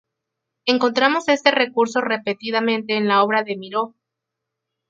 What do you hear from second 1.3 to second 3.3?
recurso repetidamente en la